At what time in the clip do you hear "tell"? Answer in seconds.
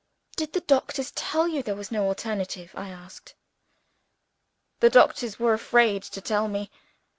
1.11-1.47, 6.21-6.47